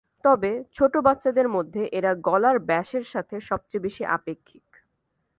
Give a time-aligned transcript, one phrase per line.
[0.25, 4.67] তবে ছোট বাচ্চাদের মধ্যে এরা গলার ব্যাসের সাথে সবচেয়ে বেশি আপেক্ষিক।